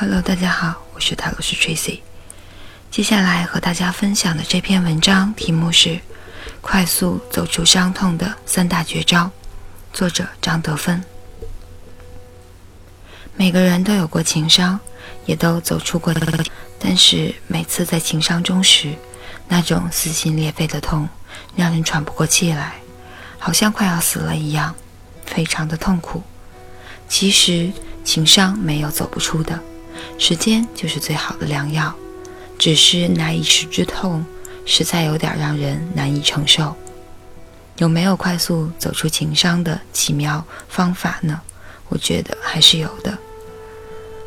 [0.00, 1.98] Hello，大家好，我是泰罗斯 Tracy。
[2.88, 5.98] 接下来和大家分享的这篇文章题目是
[6.62, 9.28] “快速走出伤痛的三大绝招”，
[9.92, 11.02] 作者张德芬。
[13.34, 14.78] 每个人都有过情伤，
[15.26, 16.14] 也都走出过，
[16.78, 18.94] 但是每次在情伤中时，
[19.48, 21.08] 那种撕心裂肺的痛，
[21.56, 22.74] 让人喘不过气来，
[23.36, 24.76] 好像快要死了一样，
[25.26, 26.22] 非常的痛苦。
[27.08, 27.72] 其实
[28.04, 29.60] 情伤没有走不出的。
[30.18, 31.94] 时间就是最好的良药，
[32.58, 34.26] 只是那一时之痛，
[34.66, 36.76] 实在有点让人难以承受。
[37.76, 41.40] 有没有快速走出情伤的奇妙方法呢？
[41.88, 43.16] 我觉得还是有的，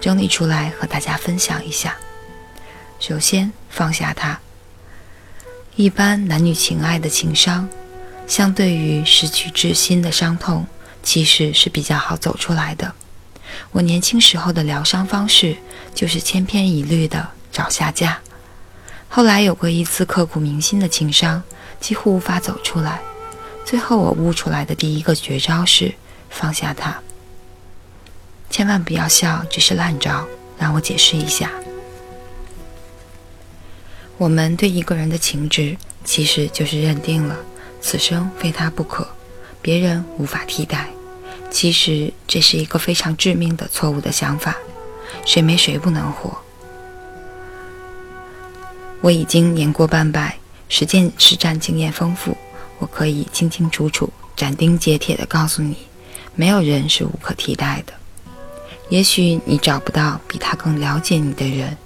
[0.00, 1.96] 整理出来和大家分享一下。
[2.98, 4.40] 首先放下它。
[5.76, 7.68] 一般男女情爱的情伤，
[8.26, 10.66] 相对于失去至亲的伤痛，
[11.02, 12.94] 其实是比较好走出来的。
[13.72, 15.56] 我年轻时候的疗伤方式
[15.94, 18.18] 就是千篇一律的找下家。
[19.08, 21.42] 后来有过一次刻骨铭心的情伤，
[21.80, 23.00] 几乎无法走出来。
[23.64, 25.94] 最后我悟出来的第一个绝招是
[26.28, 27.00] 放下他。
[28.50, 30.26] 千万不要笑，这是烂招。
[30.56, 31.50] 让我解释一下：
[34.16, 37.36] 我们对一个人的情执，其实就是认定了
[37.80, 39.06] 此生非他不可，
[39.60, 40.88] 别人无法替代。
[41.54, 44.56] 其实这是一个非常致命的错误的想法，
[45.24, 46.36] 谁没谁不能活。
[49.00, 50.36] 我已经年过半百，
[50.68, 52.36] 实践实战经验丰富，
[52.80, 55.76] 我可以清清楚楚、斩钉截铁地告诉你，
[56.34, 57.92] 没有人是无可替代的。
[58.88, 61.78] 也许你找不到比他更了解你的人，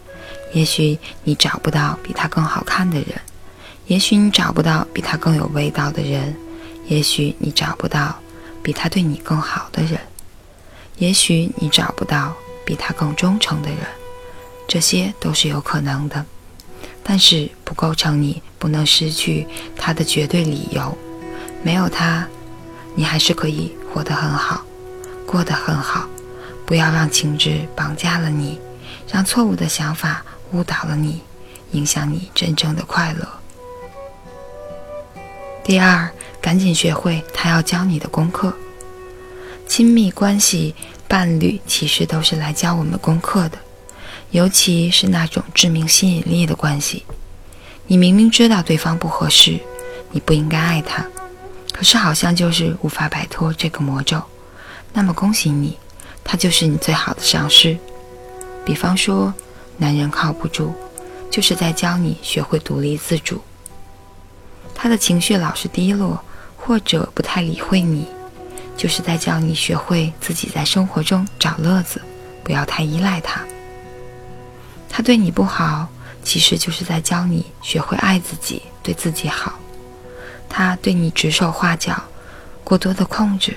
[0.55, 3.21] 也许你找不到比他更好看的人，
[3.87, 6.35] 也许你找不到比他更有味道的人，
[6.87, 8.19] 也许你找不到。
[8.69, 9.99] 比他对你更好的人，
[10.99, 12.35] 也许你找不到
[12.67, 13.79] 比他更忠诚的人，
[14.69, 16.23] 这些都是有可能的，
[17.03, 20.95] 但是不构成你不能失去他的绝对理由。
[21.63, 22.29] 没有他，
[22.95, 24.63] 你还是可以活得很好，
[25.27, 26.07] 过得很好。
[26.67, 28.61] 不要让情志绑架了你，
[29.11, 30.23] 让错误的想法
[30.53, 31.23] 误导了你，
[31.71, 33.27] 影响你真正的快乐。
[35.65, 36.07] 第二。
[36.41, 38.55] 赶紧学会他要教你的功课。
[39.69, 40.75] 亲密关系
[41.07, 43.59] 伴侣其实都是来教我们功课的，
[44.31, 47.05] 尤其是那种致命吸引力的关系。
[47.87, 49.61] 你明明知道对方不合适，
[50.11, 51.07] 你不应该爱他，
[51.71, 54.21] 可是好像就是无法摆脱这个魔咒。
[54.93, 55.79] 那么恭喜你，
[56.25, 57.79] 他就是你最好的上师。
[58.65, 59.33] 比方说，
[59.77, 60.73] 男人靠不住，
[61.31, 63.41] 就是在教你学会独立自主。
[64.75, 66.19] 他的情绪老是低落。
[66.61, 68.07] 或者不太理会你，
[68.79, 72.01] 就是在教你学会自己在生活中找乐子，
[72.45, 73.45] 不要太依赖他。
[74.89, 75.89] 他对你不好，
[76.23, 79.59] 其实就是在教你学会爱自己，对自己好。
[80.49, 82.01] 他对你指手画脚，
[82.63, 83.57] 过多的控制，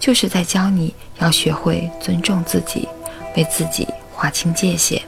[0.00, 2.88] 就是在教你要学会尊重自己，
[3.36, 5.00] 为自己划清界限。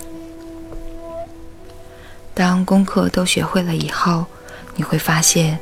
[2.32, 4.24] 当功课都学会了以后，
[4.76, 5.58] 你会发现。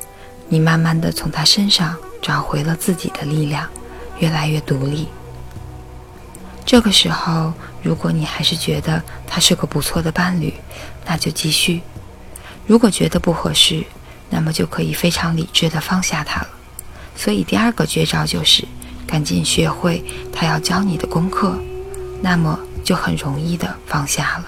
[0.48, 3.68] 你慢慢的从他身上找回了自己的力量，
[4.18, 5.08] 越来越独立。
[6.64, 10.52] 这个时候，如果你还是觉得他是个不错的伴侣，
[11.06, 11.80] 那就继续；
[12.66, 13.84] 如果觉得不合适，
[14.28, 16.48] 那么就可以非常理智的放下他了。
[17.14, 18.66] 所以第二个绝招就是
[19.06, 21.56] 赶紧学会他要教你的功课，
[22.20, 24.46] 那么就很容易的放下了。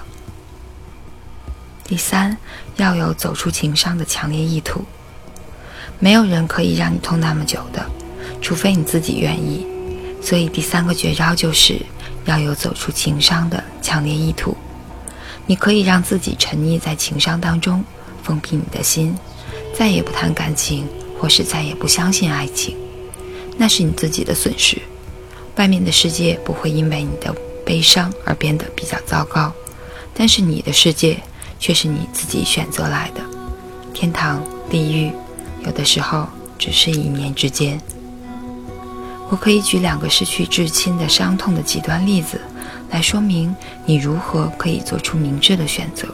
[1.85, 2.37] 第三，
[2.77, 4.85] 要有走出情伤的强烈意图。
[6.01, 7.89] 没有人可以让你痛那么久的，
[8.41, 9.67] 除非你自己愿意。
[10.21, 11.81] 所以第三个绝招就是
[12.25, 14.57] 要有走出情伤的强烈意图。
[15.47, 17.83] 你可以让自己沉溺在情伤当中，
[18.23, 19.17] 封闭你的心，
[19.75, 20.87] 再也不谈感情，
[21.19, 22.77] 或是再也不相信爱情。
[23.57, 24.77] 那是你自己的损失。
[25.57, 27.35] 外面的世界不会因为你的
[27.65, 29.53] 悲伤而变得比较糟糕，
[30.13, 31.19] 但是你的世界
[31.59, 33.21] 却是你自己选择来的，
[33.95, 35.13] 天堂、地狱。
[35.65, 37.81] 有的时候只是一念之间。
[39.29, 42.41] 我可以举两个失去至亲的伤痛的极端例子，
[42.91, 43.55] 来说明
[43.85, 46.09] 你如何可以做出明智的选择。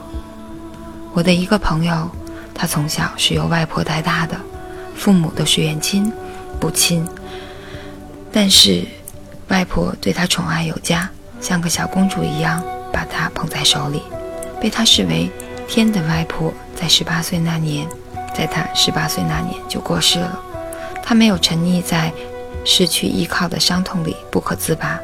[1.13, 2.11] 我的一个朋友，
[2.55, 4.37] 他从小是由外婆带大的，
[4.97, 6.13] 父母都是远亲
[6.59, 7.07] 不亲，
[8.33, 8.85] 但是
[9.49, 11.09] 外婆对他宠爱有加，
[11.41, 12.63] 像个小公主一样
[12.93, 14.03] 把他捧在手里，
[14.61, 15.31] 被他视为
[15.69, 16.53] 天的外婆。
[16.75, 17.87] 在十八岁那年。
[18.37, 20.41] 在他十八岁那年就过世了，
[21.05, 22.13] 他没有沉溺在
[22.65, 24.99] 失去依靠的伤痛里不可自拔，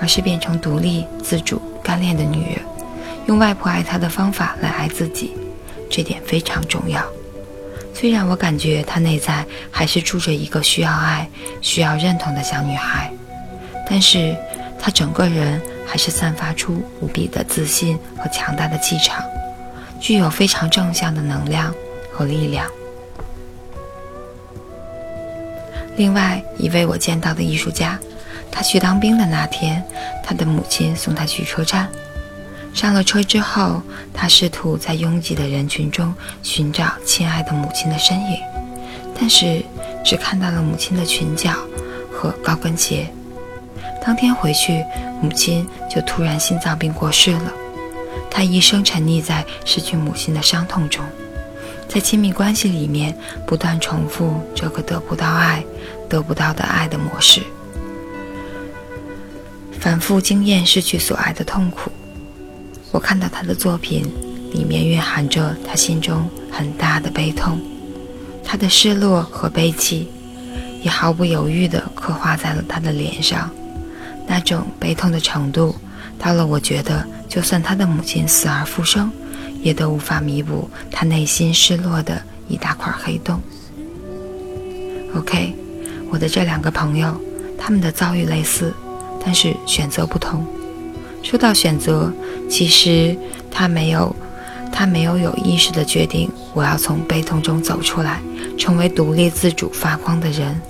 [0.00, 2.60] 而是变成独立、自主、干练的女人，
[3.26, 5.32] 用外婆爱她的方法来爱自己，
[5.88, 7.02] 这点非常重要。
[7.94, 11.28] 虽然我感觉她内在还是住着一个需要爱、
[11.62, 13.10] 需要认同的小女孩，
[13.88, 14.36] 但是
[14.78, 19.24] 她整个人还是散发出无比的自信和强大的气场，
[20.00, 21.72] 具有非常正向的能量
[22.12, 22.70] 和力量。
[25.96, 27.98] 另外一位我见到的艺术家，
[28.50, 29.82] 他去当兵的那天，
[30.22, 31.88] 他的母亲送他去车站。
[32.74, 33.80] 上了车之后，
[34.12, 38.38] 他试图在拥挤的人群中寻找亲爱的母亲的身影，
[39.18, 39.62] 但是
[40.04, 41.54] 只看到了母亲的裙角
[42.12, 43.06] 和高跟鞋。
[44.04, 44.84] 当天回去，
[45.22, 47.52] 母亲就突然心脏病过世了。
[48.30, 51.02] 他一生沉溺在失去母亲的伤痛中，
[51.88, 53.16] 在亲密关系里面
[53.46, 55.64] 不断重复这个得不到爱、
[56.08, 57.40] 得不到的爱的模式，
[59.80, 61.90] 反复经验失去所爱的痛苦。
[62.90, 64.04] 我看到他的作品，
[64.52, 67.60] 里面蕴含着他心中很大的悲痛，
[68.44, 70.08] 他的失落和悲戚，
[70.82, 73.50] 也毫不犹豫地刻画在了他的脸上。
[74.26, 75.74] 那种悲痛的程度，
[76.18, 79.10] 到了我觉得，就算他的母亲死而复生，
[79.62, 83.40] 也都无法弥补他内心失落的一大块黑洞。
[85.14, 85.54] OK，
[86.10, 87.14] 我的这两个朋友，
[87.58, 88.74] 他们的遭遇类似，
[89.24, 90.46] 但是选择不同。
[91.22, 92.12] 说到选择，
[92.48, 93.16] 其实
[93.50, 94.14] 他没有，
[94.72, 98.20] 他没有有意识的决定我要从悲痛中走出来，
[98.56, 100.60] 成为独立自主发光的人。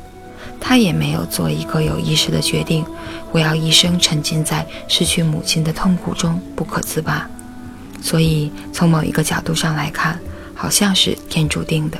[0.59, 2.85] 他也没有做一个有意识的决定，
[3.31, 7.29] 我要一生沉浸在失去母亲的痛苦中不可自拔。
[8.03, 10.19] 所以从某一个角度上来看，
[10.55, 11.99] 好像是天注定的。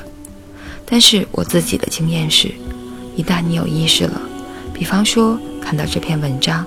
[0.85, 2.49] 但是我自己的经验是，
[3.15, 4.21] 一旦你有意识了，
[4.73, 6.65] 比方说看到这篇文章。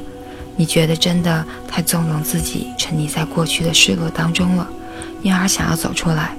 [0.57, 4.69] 你觉得真的太纵容自己，沉溺在过去的失落当中了，
[5.23, 6.37] 因而想要走出来，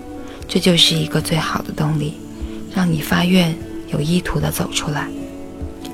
[0.48, 2.20] 这就是一个最好的动力，
[2.76, 3.58] 让你发愿
[3.92, 5.08] 有意图的走出来。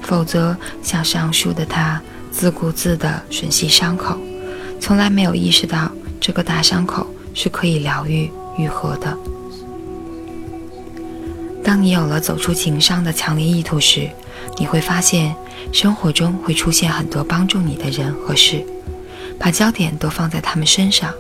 [0.02, 4.18] 否则，像上述的他自顾自的吮吸伤口，
[4.82, 9.18] 从来没有意识到这个大伤口是可以疗愈愈合的。
[11.64, 14.10] 当你有了走出情伤的强烈意图时，
[14.58, 15.36] 你会发现。
[15.74, 18.66] 生活中会出现很多帮助你的人和事，
[19.38, 21.14] 把焦点都放在他们身上。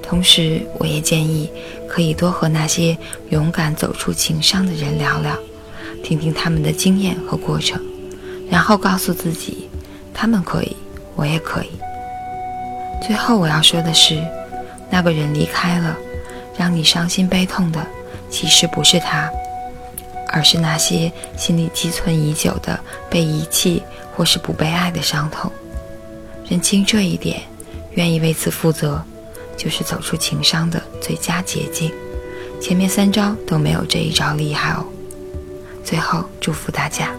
[0.00, 1.50] 同时，我也建议
[1.88, 2.96] 可以多和那些
[3.30, 5.36] 勇敢走出情伤的人聊聊，
[6.04, 7.82] 听听他们的经验和过程，
[8.48, 9.68] 然后告诉自己，
[10.12, 10.76] 他们可以，
[11.16, 11.70] 我也可以。
[13.06, 14.22] 最后我要说的是，
[14.90, 15.96] 那个人离开了，
[16.56, 17.84] 让你伤心悲痛的，
[18.30, 19.30] 其实不是他。
[20.30, 23.80] 而是那些心里积存已久的被遗弃
[24.16, 25.52] 或是不被爱的伤痛，
[26.48, 27.42] 认清这一点，
[27.92, 29.00] 愿意为此负责，
[29.56, 31.92] 就是走出情伤的最佳捷径。
[32.60, 34.84] 前面三招都没有这一招厉害哦。
[35.84, 37.10] 最后祝福大家。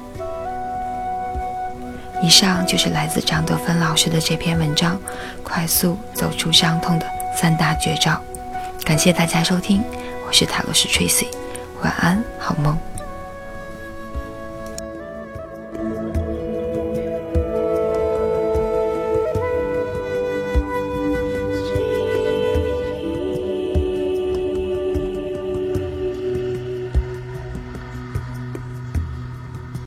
[2.22, 4.96] 以上就是来自张德芬老师的这篇文章
[5.44, 8.12] 《快速走出伤痛的三大绝招》。
[8.84, 9.84] 感谢大家收听，
[10.28, 11.28] 我是塔罗斯 Tracy，
[11.82, 12.78] 晚安，好梦。